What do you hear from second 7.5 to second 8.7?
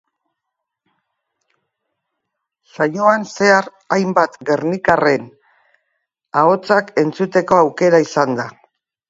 aukera izan da.